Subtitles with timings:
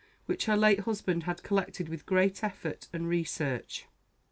[0.25, 3.85] which her late husband had collected with great effort and research.